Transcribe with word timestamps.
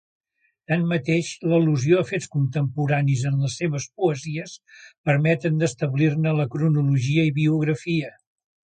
Tanmateix 0.71 1.27
l'al·lusió 1.51 1.99
a 2.03 2.07
fets 2.13 2.31
contemporanis 2.37 3.23
en 3.33 3.37
les 3.43 3.59
seves 3.61 3.87
poesies 4.01 4.57
permeten 5.11 5.63
d'establir-ne 5.63 6.37
la 6.41 6.53
cronologia 6.57 7.31
i 7.33 7.39
biografia. 7.43 8.15